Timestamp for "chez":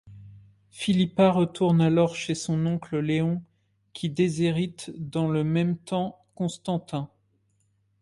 2.15-2.33